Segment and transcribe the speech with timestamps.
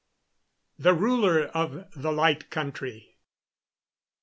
[0.79, 3.17] THE RULER OF THE LIGHT COUNTRY.